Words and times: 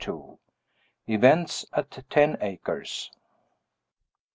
EVENTS 1.05 1.63
AT 1.73 2.03
TEN 2.09 2.35
ACRES. 2.41 3.11